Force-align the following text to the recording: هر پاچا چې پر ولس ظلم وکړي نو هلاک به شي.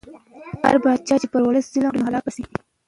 هر 0.65 0.77
پاچا 0.83 1.15
چې 1.21 1.27
پر 1.33 1.41
ولس 1.45 1.65
ظلم 1.73 1.83
وکړي 1.87 1.99
نو 2.01 2.07
هلاک 2.09 2.23
به 2.25 2.31
شي. 2.35 2.43